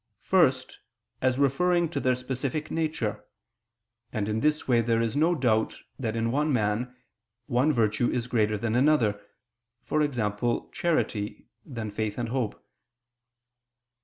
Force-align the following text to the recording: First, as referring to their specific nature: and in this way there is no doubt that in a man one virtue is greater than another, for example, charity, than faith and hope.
First, 0.23 0.79
as 1.21 1.37
referring 1.37 1.87
to 1.89 1.99
their 1.99 2.15
specific 2.15 2.71
nature: 2.71 3.23
and 4.11 4.27
in 4.27 4.39
this 4.39 4.67
way 4.67 4.81
there 4.81 4.99
is 4.99 5.15
no 5.15 5.35
doubt 5.35 5.79
that 5.99 6.15
in 6.15 6.33
a 6.35 6.45
man 6.45 6.95
one 7.45 7.71
virtue 7.71 8.09
is 8.09 8.25
greater 8.25 8.57
than 8.57 8.75
another, 8.75 9.21
for 9.83 10.01
example, 10.01 10.71
charity, 10.73 11.45
than 11.63 11.91
faith 11.91 12.17
and 12.17 12.29
hope. 12.29 12.65